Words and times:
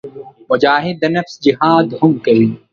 مجاهد 0.49 0.95
د 1.01 1.05
نفس 1.15 1.33
جهاد 1.45 1.87
هم 1.99 2.11
کوي. 2.25 2.51